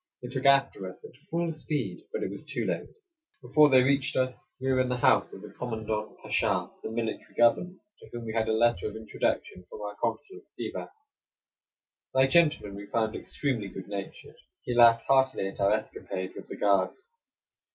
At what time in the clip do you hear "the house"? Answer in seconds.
4.89-5.31